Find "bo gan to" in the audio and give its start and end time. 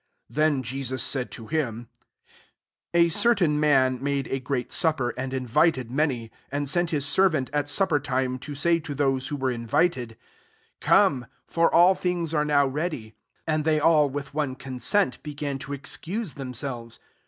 15.21-15.71